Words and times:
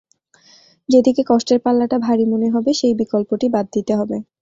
যেদিকে 0.89 1.21
কষ্টের 1.27 1.59
পাল্লাটি 1.65 1.97
ভারী 2.05 2.25
মনে 2.25 2.47
হবে, 2.53 2.71
সেই 2.73 2.93
বিকল্পটি 3.01 3.47
বাদ 3.49 3.65
দিতে 3.75 3.93
হবে। 3.95 4.17